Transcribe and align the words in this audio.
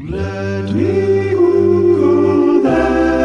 Let 0.00 0.72
me 0.74 1.30
Google 1.30 2.62
that. 2.62 3.18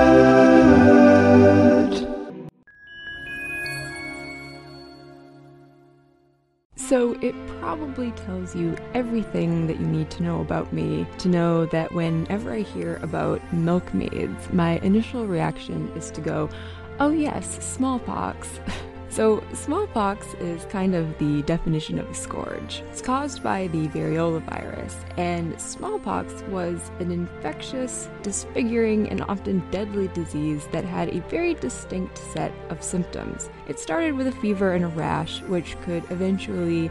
So 6.76 7.14
it 7.22 7.36
probably 7.60 8.10
tells 8.12 8.56
you 8.56 8.76
everything 8.96 9.68
that 9.68 9.80
you 9.80 9.86
need 9.86 10.10
to 10.12 10.24
know 10.24 10.42
about 10.42 10.74
me 10.74 11.06
to 11.20 11.30
know 11.30 11.68
that 11.68 11.94
whenever 11.94 12.52
I 12.52 12.62
hear 12.62 12.96
about 13.04 13.40
milkmaids, 13.54 14.52
my 14.52 14.80
initial 14.80 15.28
reaction 15.28 15.92
is 15.96 16.10
to 16.10 16.22
go, 16.22 16.50
oh 17.00 17.12
yes, 17.12 17.64
smallpox. 17.64 18.50
So, 19.14 19.44
smallpox 19.54 20.34
is 20.40 20.66
kind 20.72 20.96
of 20.96 21.16
the 21.20 21.44
definition 21.44 22.00
of 22.00 22.10
a 22.10 22.16
scourge. 22.16 22.82
It's 22.90 23.00
caused 23.00 23.44
by 23.44 23.68
the 23.68 23.88
variola 23.90 24.42
virus, 24.50 24.96
and 25.18 25.62
smallpox 25.62 26.42
was 26.50 26.90
an 26.98 27.12
infectious, 27.12 28.10
disfiguring, 28.24 29.08
and 29.10 29.22
often 29.22 29.60
deadly 29.70 30.08
disease 30.08 30.68
that 30.72 30.84
had 30.84 31.10
a 31.10 31.20
very 31.30 31.54
distinct 31.54 32.18
set 32.18 32.52
of 32.72 32.82
symptoms. 32.82 33.52
It 33.68 33.80
started 33.80 34.16
with 34.16 34.26
a 34.26 34.32
fever 34.32 34.74
and 34.74 34.84
a 34.84 34.88
rash, 34.88 35.44
which 35.44 35.80
could 35.82 36.04
eventually 36.10 36.90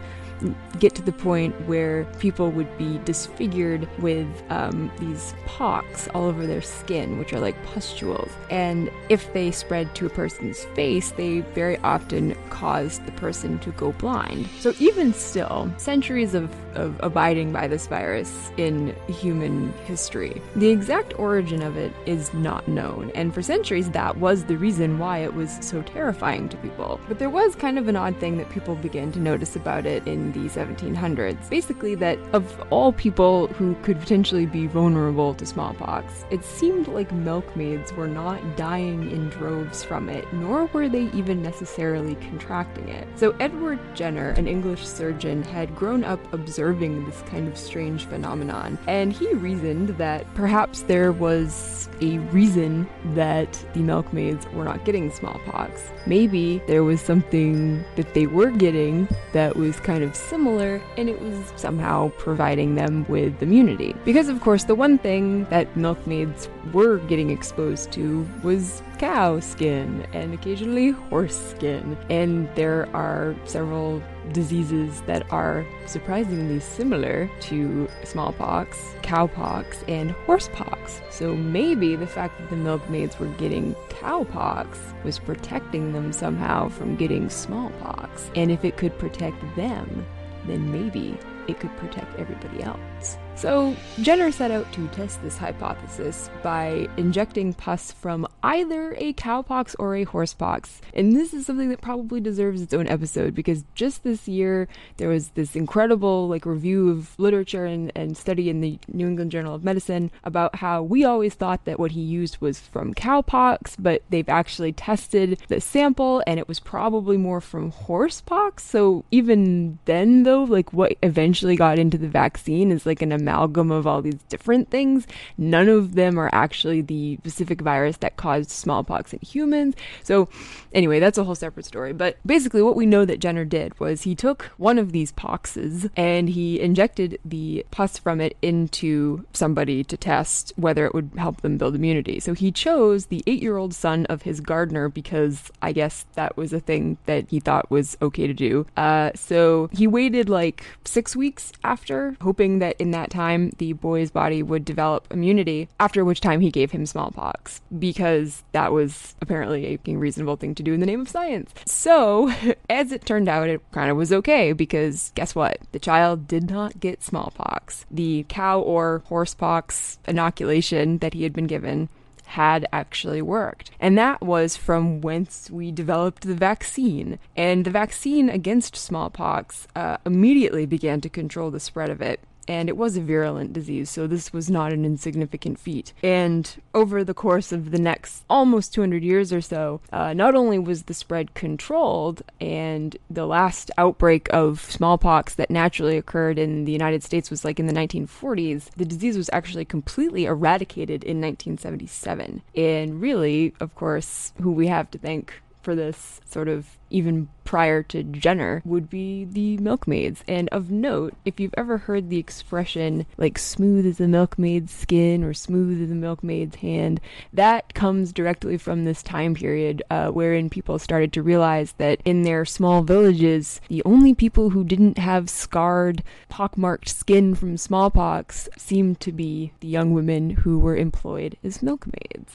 get 0.78 0.94
to 0.96 1.02
the 1.02 1.12
point 1.12 1.54
where 1.68 2.04
people 2.18 2.50
would 2.50 2.76
be 2.78 2.98
disfigured 3.04 3.88
with 4.00 4.26
um, 4.50 4.90
these 4.98 5.34
pocks 5.46 6.08
all 6.08 6.24
over 6.24 6.46
their 6.46 6.62
skin, 6.62 7.18
which 7.18 7.32
are 7.32 7.40
like 7.40 7.62
pustules. 7.66 8.30
And 8.50 8.90
if 9.08 9.32
they 9.32 9.50
spread 9.50 9.94
to 9.96 10.06
a 10.06 10.10
person's 10.10 10.64
face, 10.76 11.12
they 11.12 11.40
very 11.40 11.78
often 11.78 12.36
cause 12.50 12.98
the 13.00 13.12
person 13.12 13.58
to 13.60 13.70
go 13.72 13.92
blind. 13.92 14.48
So, 14.58 14.74
even 14.78 15.12
still, 15.14 15.72
centuries 15.76 16.34
of, 16.34 16.50
of 16.74 16.98
abiding 17.02 17.52
by 17.52 17.68
this 17.68 17.86
virus 17.86 18.50
in 18.56 18.94
human 19.08 19.72
history, 19.84 20.40
the 20.56 20.68
exact 20.68 21.18
origin 21.18 21.62
of 21.62 21.76
it 21.76 21.92
is 22.06 22.32
not 22.34 22.66
known. 22.68 23.10
And 23.14 23.32
for 23.32 23.42
centuries, 23.42 23.90
that 23.90 24.16
was 24.16 24.44
the 24.44 24.56
reason 24.56 24.98
why 24.98 25.18
it 25.18 25.34
was 25.34 25.58
so 25.60 25.82
terrifying 25.82 26.48
to 26.48 26.56
people. 26.58 27.00
But 27.08 27.18
there 27.18 27.30
was 27.30 27.54
kind 27.54 27.78
of 27.78 27.88
an 27.88 27.96
odd 27.96 28.16
thing 28.16 28.38
that 28.38 28.50
people 28.50 28.74
began 28.76 29.12
to 29.12 29.20
notice 29.20 29.56
about 29.56 29.86
it 29.86 30.06
in 30.06 30.31
the 30.32 30.48
1700s. 30.48 31.48
Basically, 31.48 31.94
that 31.96 32.18
of 32.32 32.60
all 32.70 32.92
people 32.92 33.48
who 33.48 33.74
could 33.82 34.00
potentially 34.00 34.46
be 34.46 34.66
vulnerable 34.66 35.34
to 35.34 35.46
smallpox, 35.46 36.24
it 36.30 36.44
seemed 36.44 36.88
like 36.88 37.12
milkmaids 37.12 37.92
were 37.92 38.08
not 38.08 38.56
dying 38.56 39.10
in 39.10 39.28
droves 39.28 39.84
from 39.84 40.08
it, 40.08 40.30
nor 40.32 40.66
were 40.66 40.88
they 40.88 41.10
even 41.12 41.42
necessarily 41.42 42.14
contracting 42.16 42.88
it. 42.88 43.06
So, 43.16 43.34
Edward 43.40 43.78
Jenner, 43.94 44.30
an 44.30 44.48
English 44.48 44.86
surgeon, 44.86 45.42
had 45.42 45.74
grown 45.76 46.04
up 46.04 46.20
observing 46.32 47.04
this 47.04 47.22
kind 47.22 47.48
of 47.48 47.56
strange 47.56 48.06
phenomenon, 48.06 48.78
and 48.86 49.12
he 49.12 49.32
reasoned 49.34 49.90
that 49.90 50.32
perhaps 50.34 50.82
there 50.82 51.12
was 51.12 51.88
a 52.00 52.18
reason 52.18 52.88
that 53.14 53.52
the 53.74 53.80
milkmaids 53.80 54.46
were 54.52 54.64
not 54.64 54.84
getting 54.84 55.10
smallpox. 55.10 55.90
Maybe 56.06 56.60
there 56.66 56.84
was 56.84 57.00
something 57.00 57.84
that 57.96 58.14
they 58.14 58.26
were 58.26 58.50
getting 58.50 59.08
that 59.32 59.56
was 59.56 59.78
kind 59.80 60.02
of 60.02 60.16
similar, 60.22 60.80
and 60.96 61.08
it 61.08 61.20
was 61.20 61.52
somehow 61.56 62.10
providing 62.18 62.74
them 62.74 63.04
with 63.08 63.42
immunity. 63.42 63.94
Because, 64.04 64.28
of 64.28 64.40
course, 64.40 64.64
the 64.64 64.74
one 64.74 64.98
thing 64.98 65.44
that 65.46 65.76
milkmaids 65.76 66.48
were 66.72 66.98
getting 66.98 67.30
exposed 67.30 67.92
to 67.92 68.26
was 68.42 68.82
cow 69.02 69.40
skin 69.40 70.06
and 70.12 70.32
occasionally 70.32 70.90
horse 70.90 71.36
skin. 71.50 71.98
And 72.08 72.48
there 72.54 72.88
are 72.94 73.34
several 73.46 74.00
diseases 74.30 75.00
that 75.06 75.26
are 75.32 75.66
surprisingly 75.86 76.60
similar 76.60 77.28
to 77.40 77.88
smallpox, 78.04 78.78
cowpox, 79.02 79.82
and 79.88 80.12
horsepox. 80.12 81.00
So 81.10 81.34
maybe 81.34 81.96
the 81.96 82.06
fact 82.06 82.38
that 82.38 82.48
the 82.48 82.54
milkmaids 82.54 83.18
were 83.18 83.26
getting 83.26 83.74
cowpox 83.88 84.78
was 85.02 85.18
protecting 85.18 85.92
them 85.92 86.12
somehow 86.12 86.68
from 86.68 86.94
getting 86.94 87.28
smallpox. 87.28 88.30
And 88.36 88.52
if 88.52 88.64
it 88.64 88.76
could 88.76 88.96
protect 89.00 89.40
them, 89.56 90.06
then 90.46 90.70
maybe 90.70 91.18
it 91.48 91.58
could 91.58 91.76
protect 91.76 92.20
everybody 92.20 92.62
else. 92.62 93.18
So, 93.34 93.74
Jenner 94.00 94.30
set 94.30 94.50
out 94.50 94.72
to 94.74 94.86
test 94.88 95.20
this 95.22 95.36
hypothesis 95.36 96.30
by 96.42 96.88
injecting 96.96 97.54
pus 97.54 97.90
from 97.90 98.26
either 98.42 98.94
a 98.98 99.14
cowpox 99.14 99.74
or 99.78 99.96
a 99.96 100.04
horsepox. 100.04 100.80
And 100.94 101.16
this 101.16 101.34
is 101.34 101.46
something 101.46 101.68
that 101.70 101.80
probably 101.80 102.20
deserves 102.20 102.60
its 102.60 102.74
own 102.74 102.86
episode 102.86 103.34
because 103.34 103.64
just 103.74 104.04
this 104.04 104.28
year 104.28 104.68
there 104.96 105.08
was 105.08 105.28
this 105.30 105.56
incredible 105.56 106.28
like 106.28 106.46
review 106.46 106.90
of 106.90 107.18
literature 107.18 107.64
and, 107.64 107.90
and 107.94 108.16
study 108.16 108.48
in 108.50 108.60
the 108.60 108.78
New 108.88 109.08
England 109.08 109.30
Journal 109.30 109.54
of 109.54 109.64
Medicine 109.64 110.10
about 110.24 110.56
how 110.56 110.82
we 110.82 111.04
always 111.04 111.34
thought 111.34 111.64
that 111.64 111.80
what 111.80 111.92
he 111.92 112.00
used 112.00 112.40
was 112.40 112.60
from 112.60 112.94
cowpox, 112.94 113.76
but 113.78 114.02
they've 114.10 114.28
actually 114.28 114.72
tested 114.72 115.40
the 115.48 115.60
sample 115.60 116.22
and 116.26 116.38
it 116.38 116.48
was 116.48 116.60
probably 116.60 117.16
more 117.16 117.40
from 117.40 117.70
horsepox. 117.70 118.64
So 118.64 119.04
even 119.10 119.78
then 119.86 120.22
though, 120.22 120.44
like 120.44 120.72
what 120.72 120.96
eventually 121.02 121.56
got 121.56 121.78
into 121.78 121.98
the 121.98 122.08
vaccine 122.08 122.70
is 122.70 122.86
like 122.86 123.02
an 123.02 123.12
amalgam 123.22 123.70
of 123.70 123.86
all 123.86 124.02
these 124.02 124.22
different 124.28 124.70
things. 124.70 125.06
None 125.38 125.68
of 125.68 125.94
them 125.94 126.18
are 126.18 126.30
actually 126.32 126.80
the 126.82 127.16
specific 127.18 127.60
virus 127.60 127.96
that 127.98 128.16
caused 128.16 128.50
smallpox 128.50 129.12
in 129.12 129.20
humans. 129.20 129.74
So, 130.02 130.28
anyway, 130.72 130.98
that's 131.00 131.18
a 131.18 131.24
whole 131.24 131.34
separate 131.34 131.66
story. 131.66 131.92
But 131.92 132.18
basically, 132.26 132.62
what 132.62 132.76
we 132.76 132.86
know 132.86 133.04
that 133.04 133.20
Jenner 133.20 133.44
did 133.44 133.78
was 133.78 134.02
he 134.02 134.14
took 134.14 134.50
one 134.56 134.78
of 134.78 134.92
these 134.92 135.12
poxes 135.12 135.90
and 135.96 136.28
he 136.28 136.60
injected 136.60 137.18
the 137.24 137.64
pus 137.70 137.98
from 137.98 138.20
it 138.20 138.36
into 138.42 139.24
somebody 139.32 139.84
to 139.84 139.96
test 139.96 140.52
whether 140.56 140.84
it 140.86 140.94
would 140.94 141.10
help 141.16 141.40
them 141.40 141.56
build 141.56 141.74
immunity. 141.74 142.20
So, 142.20 142.34
he 142.34 142.50
chose 142.50 143.06
the 143.06 143.22
eight 143.26 143.42
year 143.42 143.56
old 143.56 143.74
son 143.74 144.06
of 144.06 144.22
his 144.22 144.40
gardener 144.40 144.88
because 144.88 145.50
I 145.62 145.72
guess 145.72 146.06
that 146.14 146.36
was 146.36 146.52
a 146.52 146.60
thing 146.60 146.98
that 147.06 147.30
he 147.30 147.40
thought 147.40 147.70
was 147.70 147.96
okay 148.02 148.26
to 148.26 148.34
do. 148.34 148.66
Uh, 148.76 149.10
so, 149.14 149.68
he 149.72 149.86
waited 149.86 150.28
like 150.28 150.64
six 150.84 151.14
weeks 151.14 151.52
after, 151.62 152.16
hoping 152.20 152.58
that 152.58 152.76
in 152.80 152.90
that 152.90 153.11
time 153.12 153.52
the 153.58 153.74
boy's 153.74 154.10
body 154.10 154.42
would 154.42 154.64
develop 154.64 155.06
immunity, 155.12 155.68
after 155.78 156.04
which 156.04 156.20
time 156.20 156.40
he 156.40 156.50
gave 156.50 156.72
him 156.72 156.86
smallpox 156.86 157.60
because 157.78 158.42
that 158.52 158.72
was 158.72 159.14
apparently 159.20 159.78
a 159.86 159.96
reasonable 159.96 160.36
thing 160.36 160.54
to 160.54 160.62
do 160.62 160.72
in 160.72 160.80
the 160.80 160.86
name 160.86 161.00
of 161.00 161.08
science. 161.08 161.52
So, 161.64 162.32
as 162.70 162.90
it 162.92 163.04
turned 163.04 163.28
out, 163.28 163.48
it 163.48 163.62
kind 163.72 163.90
of 163.90 163.96
was 163.96 164.12
okay 164.12 164.52
because 164.52 165.12
guess 165.14 165.34
what? 165.34 165.58
The 165.72 165.78
child 165.78 166.26
did 166.26 166.50
not 166.50 166.80
get 166.80 167.02
smallpox. 167.02 167.86
The 167.90 168.24
cow 168.28 168.60
or 168.60 169.02
horsepox 169.06 169.98
inoculation 170.08 170.98
that 170.98 171.14
he 171.14 171.22
had 171.22 171.32
been 171.32 171.46
given 171.46 171.88
had 172.32 172.66
actually 172.72 173.20
worked. 173.20 173.70
And 173.78 173.98
that 173.98 174.22
was 174.22 174.56
from 174.56 175.02
whence 175.02 175.50
we 175.50 175.70
developed 175.70 176.22
the 176.22 176.34
vaccine. 176.34 177.18
And 177.36 177.66
the 177.66 177.70
vaccine 177.70 178.30
against 178.30 178.74
smallpox 178.74 179.68
uh, 179.76 179.98
immediately 180.06 180.64
began 180.64 181.02
to 181.02 181.10
control 181.10 181.50
the 181.50 181.60
spread 181.60 181.90
of 181.90 182.00
it 182.00 182.20
and 182.48 182.68
it 182.68 182.76
was 182.76 182.96
a 182.96 183.00
virulent 183.00 183.52
disease, 183.52 183.90
so 183.90 184.06
this 184.06 184.32
was 184.32 184.50
not 184.50 184.72
an 184.72 184.84
insignificant 184.84 185.58
feat. 185.58 185.92
And 186.02 186.50
over 186.74 187.04
the 187.04 187.14
course 187.14 187.52
of 187.52 187.70
the 187.70 187.78
next 187.78 188.24
almost 188.28 188.74
200 188.74 189.02
years 189.02 189.32
or 189.32 189.40
so, 189.40 189.80
uh, 189.92 190.12
not 190.12 190.34
only 190.34 190.58
was 190.58 190.84
the 190.84 190.94
spread 190.94 191.34
controlled, 191.34 192.22
and 192.40 192.96
the 193.10 193.26
last 193.26 193.70
outbreak 193.78 194.28
of 194.32 194.60
smallpox 194.60 195.34
that 195.34 195.50
naturally 195.50 195.96
occurred 195.96 196.38
in 196.38 196.64
the 196.64 196.72
United 196.72 197.02
States 197.02 197.30
was 197.30 197.44
like 197.44 197.60
in 197.60 197.66
the 197.66 197.72
1940s, 197.72 198.70
the 198.76 198.84
disease 198.84 199.16
was 199.16 199.30
actually 199.32 199.64
completely 199.64 200.24
eradicated 200.24 201.04
in 201.04 201.20
1977. 201.20 202.42
And 202.56 203.00
really, 203.00 203.54
of 203.60 203.74
course, 203.74 204.32
who 204.40 204.52
we 204.52 204.66
have 204.66 204.90
to 204.92 204.98
thank 204.98 205.41
for 205.62 205.74
this 205.74 206.20
sort 206.24 206.48
of 206.48 206.78
even 206.90 207.28
prior 207.44 207.82
to 207.82 208.02
Jenner 208.02 208.62
would 208.64 208.88
be 208.88 209.24
the 209.24 209.56
milkmaids. 209.58 210.22
And 210.28 210.48
of 210.50 210.70
note, 210.70 211.14
if 211.24 211.40
you've 211.40 211.54
ever 211.56 211.78
heard 211.78 212.08
the 212.08 212.18
expression 212.18 213.06
like 213.16 213.38
smooth 213.38 213.86
as 213.86 214.00
a 214.00 214.06
milkmaid's 214.06 214.72
skin 214.72 215.24
or 215.24 215.34
smooth 215.34 215.82
as 215.82 215.90
a 215.90 215.94
milkmaid's 215.94 216.56
hand, 216.56 217.00
that 217.32 217.74
comes 217.74 218.12
directly 218.12 218.56
from 218.58 218.84
this 218.84 219.02
time 219.02 219.34
period 219.34 219.82
uh, 219.90 220.08
wherein 220.08 220.50
people 220.50 220.78
started 220.78 221.12
to 221.12 221.22
realize 221.22 221.72
that 221.78 222.00
in 222.04 222.22
their 222.22 222.44
small 222.44 222.82
villages, 222.82 223.60
the 223.68 223.82
only 223.84 224.14
people 224.14 224.50
who 224.50 224.64
didn't 224.64 224.98
have 224.98 225.30
scarred, 225.30 226.02
pockmarked 226.28 226.88
skin 226.88 227.34
from 227.34 227.56
smallpox 227.56 228.48
seemed 228.56 229.00
to 229.00 229.12
be 229.12 229.52
the 229.60 229.68
young 229.68 229.92
women 229.92 230.30
who 230.30 230.58
were 230.58 230.76
employed 230.76 231.36
as 231.42 231.62
milkmaids. 231.62 232.34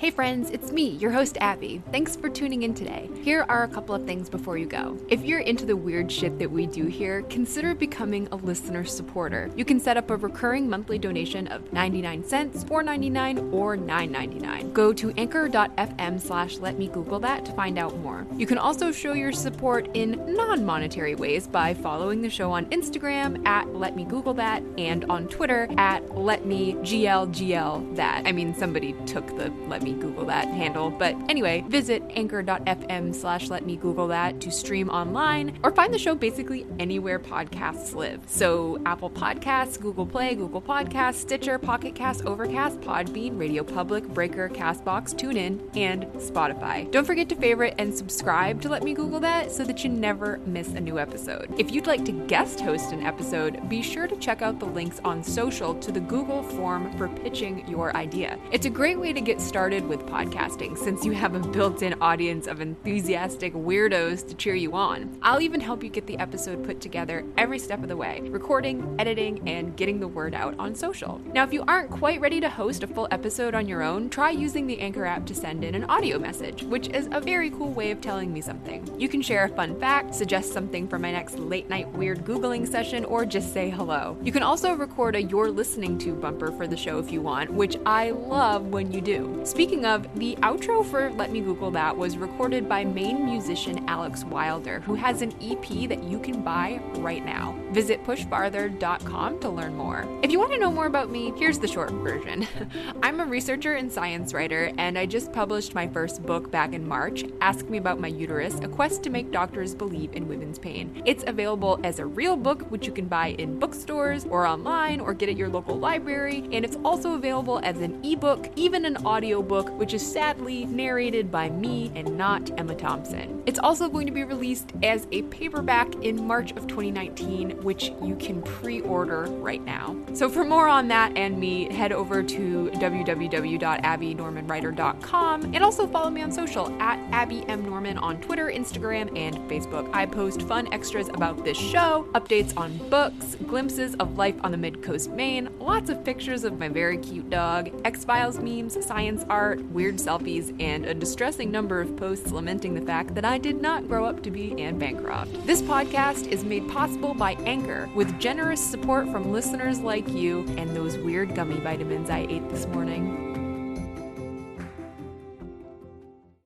Hey 0.00 0.10
friends, 0.10 0.48
it's 0.48 0.72
me, 0.72 0.92
your 0.92 1.10
host 1.10 1.36
Abby. 1.42 1.82
Thanks 1.92 2.16
for 2.16 2.30
tuning 2.30 2.62
in 2.62 2.72
today. 2.72 3.10
Here 3.20 3.44
are 3.50 3.64
a 3.64 3.68
couple 3.68 3.94
of 3.94 4.06
things 4.06 4.30
before 4.30 4.56
you 4.56 4.64
go. 4.64 4.96
If 5.10 5.20
you're 5.26 5.40
into 5.40 5.66
the 5.66 5.76
weird 5.76 6.10
shit 6.10 6.38
that 6.38 6.50
we 6.50 6.64
do 6.64 6.86
here, 6.86 7.20
consider 7.24 7.74
becoming 7.74 8.26
a 8.32 8.36
listener 8.36 8.82
supporter. 8.82 9.50
You 9.56 9.66
can 9.66 9.78
set 9.78 9.98
up 9.98 10.08
a 10.08 10.16
recurring 10.16 10.70
monthly 10.70 10.98
donation 10.98 11.48
of 11.48 11.70
99 11.74 12.24
cents, 12.24 12.64
4.99, 12.64 13.52
or 13.52 13.76
9.99. 13.76 14.72
Go 14.72 14.94
to 14.94 15.10
anchor.fm 15.18 16.18
slash 16.18 16.56
let 16.56 16.78
me 16.78 16.88
Google 16.88 17.20
that 17.20 17.44
to 17.44 17.52
find 17.52 17.78
out 17.78 17.94
more. 17.98 18.26
You 18.38 18.46
can 18.46 18.56
also 18.56 18.92
show 18.92 19.12
your 19.12 19.32
support 19.32 19.86
in 19.92 20.12
non-monetary 20.34 21.14
ways 21.14 21.46
by 21.46 21.74
following 21.74 22.22
the 22.22 22.30
show 22.30 22.50
on 22.52 22.64
Instagram 22.70 23.46
at 23.46 23.74
let 23.74 23.96
me 23.96 24.04
Google 24.04 24.32
that 24.32 24.62
and 24.78 25.04
on 25.10 25.28
Twitter 25.28 25.68
at 25.76 26.16
let 26.16 26.46
me 26.46 26.72
GLGL 26.76 27.96
that. 27.96 28.22
I 28.24 28.32
mean, 28.32 28.54
somebody 28.54 28.94
took 29.04 29.26
the 29.36 29.52
let 29.68 29.82
me 29.82 29.89
Google 29.92 30.26
that 30.26 30.48
handle. 30.48 30.90
But 30.90 31.14
anyway, 31.28 31.64
visit 31.68 32.02
anchor.fm 32.10 33.14
slash 33.14 33.48
let 33.48 33.64
me 33.66 33.76
Google 33.76 34.08
that 34.08 34.40
to 34.40 34.50
stream 34.50 34.88
online 34.90 35.58
or 35.62 35.70
find 35.72 35.92
the 35.92 35.98
show 35.98 36.14
basically 36.14 36.66
anywhere 36.78 37.18
podcasts 37.18 37.94
live. 37.94 38.20
So 38.26 38.80
Apple 38.86 39.10
Podcasts, 39.10 39.80
Google 39.80 40.06
Play, 40.06 40.34
Google 40.34 40.62
Podcasts, 40.62 41.16
Stitcher, 41.16 41.58
Pocket 41.58 41.94
Cast, 41.94 42.24
Overcast, 42.24 42.80
Podbean, 42.80 43.38
Radio 43.38 43.62
Public, 43.62 44.06
Breaker, 44.08 44.48
Castbox, 44.48 45.14
TuneIn, 45.14 45.76
and 45.76 46.04
Spotify. 46.14 46.90
Don't 46.90 47.06
forget 47.06 47.28
to 47.28 47.34
favorite 47.36 47.74
and 47.78 47.94
subscribe 47.94 48.60
to 48.62 48.68
Let 48.68 48.82
Me 48.82 48.94
Google 48.94 49.20
That 49.20 49.52
so 49.52 49.64
that 49.64 49.84
you 49.84 49.90
never 49.90 50.38
miss 50.46 50.68
a 50.68 50.80
new 50.80 50.98
episode. 50.98 51.54
If 51.58 51.72
you'd 51.72 51.86
like 51.86 52.04
to 52.06 52.12
guest 52.12 52.60
host 52.60 52.92
an 52.92 53.02
episode, 53.02 53.68
be 53.68 53.82
sure 53.82 54.06
to 54.06 54.16
check 54.16 54.42
out 54.42 54.58
the 54.58 54.66
links 54.66 55.00
on 55.04 55.22
social 55.22 55.74
to 55.74 55.92
the 55.92 56.00
Google 56.00 56.42
form 56.42 56.96
for 56.96 57.08
pitching 57.08 57.66
your 57.68 57.96
idea. 57.96 58.38
It's 58.52 58.66
a 58.66 58.70
great 58.70 58.98
way 58.98 59.12
to 59.12 59.20
get 59.20 59.40
started 59.40 59.79
with 59.82 60.00
podcasting 60.06 60.76
since 60.76 61.04
you 61.04 61.12
have 61.12 61.34
a 61.34 61.40
built 61.40 61.82
in 61.82 61.94
audience 62.00 62.46
of 62.46 62.60
enthusiastic 62.60 63.52
weirdos 63.54 64.26
to 64.26 64.34
cheer 64.34 64.54
you 64.54 64.74
on. 64.74 65.18
I'll 65.22 65.40
even 65.40 65.60
help 65.60 65.82
you 65.82 65.90
get 65.90 66.06
the 66.06 66.18
episode 66.18 66.64
put 66.64 66.80
together 66.80 67.24
every 67.38 67.58
step 67.58 67.82
of 67.82 67.88
the 67.88 67.96
way 67.96 68.20
recording, 68.24 68.96
editing, 68.98 69.48
and 69.48 69.76
getting 69.76 70.00
the 70.00 70.08
word 70.08 70.34
out 70.34 70.54
on 70.58 70.74
social. 70.74 71.20
Now, 71.32 71.44
if 71.44 71.52
you 71.52 71.64
aren't 71.68 71.90
quite 71.90 72.20
ready 72.20 72.40
to 72.40 72.48
host 72.48 72.82
a 72.82 72.86
full 72.86 73.08
episode 73.10 73.54
on 73.54 73.68
your 73.68 73.82
own, 73.82 74.10
try 74.10 74.30
using 74.30 74.66
the 74.66 74.80
Anchor 74.80 75.04
app 75.04 75.26
to 75.26 75.34
send 75.34 75.62
in 75.62 75.74
an 75.74 75.84
audio 75.84 76.18
message, 76.18 76.62
which 76.62 76.88
is 76.88 77.08
a 77.12 77.20
very 77.20 77.50
cool 77.50 77.72
way 77.72 77.90
of 77.90 78.00
telling 78.00 78.32
me 78.32 78.40
something. 78.40 78.88
You 78.98 79.08
can 79.08 79.22
share 79.22 79.44
a 79.44 79.48
fun 79.48 79.78
fact, 79.78 80.14
suggest 80.14 80.52
something 80.52 80.88
for 80.88 80.98
my 80.98 81.12
next 81.12 81.38
late 81.38 81.68
night 81.68 81.88
weird 81.92 82.24
Googling 82.24 82.66
session, 82.66 83.04
or 83.04 83.24
just 83.24 83.52
say 83.52 83.70
hello. 83.70 84.16
You 84.22 84.32
can 84.32 84.42
also 84.42 84.74
record 84.74 85.16
a 85.16 85.22
You're 85.22 85.50
Listening 85.50 85.98
to 85.98 86.14
bumper 86.14 86.50
for 86.52 86.66
the 86.66 86.76
show 86.76 86.98
if 86.98 87.12
you 87.12 87.20
want, 87.20 87.50
which 87.50 87.76
I 87.86 88.10
love 88.10 88.66
when 88.66 88.90
you 88.90 89.00
do. 89.00 89.40
Speaking 89.44 89.69
of, 89.70 90.18
the 90.18 90.34
outro 90.42 90.84
for 90.84 91.10
Let 91.12 91.30
Me 91.30 91.40
Google 91.40 91.70
That 91.70 91.96
was 91.96 92.18
recorded 92.18 92.68
by 92.68 92.84
Maine 92.84 93.24
musician 93.24 93.88
Alex 93.88 94.24
Wilder, 94.24 94.80
who 94.80 94.94
has 94.94 95.22
an 95.22 95.32
EP 95.40 95.88
that 95.88 96.02
you 96.02 96.18
can 96.18 96.42
buy 96.42 96.80
right 96.96 97.24
now. 97.24 97.56
Visit 97.70 98.02
pushfarther.com 98.04 99.38
to 99.38 99.48
learn 99.48 99.76
more. 99.76 100.08
If 100.22 100.32
you 100.32 100.40
want 100.40 100.52
to 100.52 100.58
know 100.58 100.72
more 100.72 100.86
about 100.86 101.08
me, 101.08 101.32
here's 101.36 101.60
the 101.60 101.68
short 101.68 101.92
version. 101.92 102.48
I'm 103.02 103.20
a 103.20 103.24
researcher 103.24 103.74
and 103.74 103.90
science 103.90 104.34
writer, 104.34 104.72
and 104.76 104.98
I 104.98 105.06
just 105.06 105.32
published 105.32 105.72
my 105.72 105.86
first 105.86 106.24
book 106.24 106.50
back 106.50 106.72
in 106.72 106.86
March, 106.86 107.24
Ask 107.40 107.68
Me 107.68 107.78
About 107.78 108.00
My 108.00 108.08
Uterus 108.08 108.58
A 108.62 108.68
Quest 108.68 109.04
to 109.04 109.10
Make 109.10 109.30
Doctors 109.30 109.72
Believe 109.74 110.12
in 110.14 110.26
Women's 110.26 110.58
Pain. 110.58 111.00
It's 111.06 111.22
available 111.28 111.78
as 111.84 112.00
a 112.00 112.06
real 112.06 112.36
book, 112.36 112.68
which 112.72 112.88
you 112.88 112.92
can 112.92 113.06
buy 113.06 113.28
in 113.38 113.60
bookstores 113.60 114.24
or 114.24 114.46
online 114.46 114.98
or 114.98 115.14
get 115.14 115.28
at 115.28 115.36
your 115.36 115.48
local 115.48 115.78
library, 115.78 116.48
and 116.50 116.64
it's 116.64 116.76
also 116.84 117.14
available 117.14 117.60
as 117.62 117.76
an 117.80 118.04
ebook, 118.04 118.50
even 118.56 118.84
an 118.84 118.96
audiobook, 119.06 119.59
which 119.68 119.94
is 119.94 120.06
sadly 120.06 120.66
narrated 120.66 121.30
by 121.30 121.48
me 121.50 121.92
and 121.94 122.16
not 122.16 122.50
Emma 122.58 122.74
Thompson. 122.74 123.42
It's 123.46 123.58
also 123.58 123.88
going 123.88 124.06
to 124.06 124.12
be 124.12 124.24
released 124.24 124.72
as 124.82 125.06
a 125.12 125.22
paperback 125.22 125.94
in 125.96 126.26
March 126.26 126.52
of 126.52 126.66
2019, 126.66 127.62
which 127.62 127.92
you 128.02 128.16
can 128.16 128.42
pre 128.42 128.80
order 128.82 129.22
right 129.24 129.64
now. 129.64 129.96
So, 130.14 130.28
for 130.28 130.44
more 130.44 130.68
on 130.68 130.88
that 130.88 131.16
and 131.16 131.38
me, 131.38 131.72
head 131.72 131.92
over 131.92 132.22
to 132.22 132.70
www.abbynormanwriter.com 132.74 135.42
and 135.42 135.64
also 135.64 135.86
follow 135.86 136.10
me 136.10 136.22
on 136.22 136.32
social 136.32 136.70
at 136.80 136.98
Abby 137.12 137.44
M. 137.48 137.64
Norman 137.64 137.98
on 137.98 138.20
Twitter, 138.20 138.46
Instagram, 138.46 139.16
and 139.16 139.36
Facebook. 139.50 139.88
I 139.92 140.06
post 140.06 140.42
fun 140.42 140.72
extras 140.72 141.08
about 141.08 141.44
this 141.44 141.58
show, 141.58 142.08
updates 142.14 142.56
on 142.56 142.76
books, 142.88 143.36
glimpses 143.46 143.94
of 143.96 144.16
life 144.16 144.36
on 144.42 144.52
the 144.52 144.58
mid 144.58 144.82
coast 144.82 145.10
Maine, 145.10 145.50
lots 145.58 145.90
of 145.90 146.04
pictures 146.04 146.44
of 146.44 146.58
my 146.58 146.68
very 146.68 146.98
cute 146.98 147.28
dog, 147.30 147.70
X 147.84 148.04
Files 148.04 148.38
memes, 148.38 148.84
science 148.84 149.24
art, 149.50 149.60
weird 149.72 149.96
selfies, 149.96 150.54
and 150.62 150.86
a 150.86 150.94
distressing 150.94 151.50
number 151.50 151.80
of 151.80 151.96
posts 151.96 152.30
lamenting 152.30 152.72
the 152.72 152.80
fact 152.80 153.16
that 153.16 153.24
I 153.24 153.36
did 153.36 153.60
not 153.60 153.88
grow 153.88 154.04
up 154.04 154.22
to 154.22 154.30
be 154.30 154.52
Anne 154.62 154.78
Bancroft. 154.78 155.44
This 155.44 155.60
podcast 155.60 156.28
is 156.28 156.44
made 156.44 156.68
possible 156.68 157.14
by 157.14 157.32
Anchor 157.46 157.90
with 157.96 158.20
generous 158.20 158.64
support 158.64 159.10
from 159.10 159.32
listeners 159.32 159.80
like 159.80 160.08
you 160.10 160.46
and 160.56 160.70
those 160.76 160.96
weird 160.98 161.34
gummy 161.34 161.58
vitamins 161.58 162.10
I 162.10 162.26
ate 162.30 162.48
this 162.48 162.66
morning. 162.66 163.29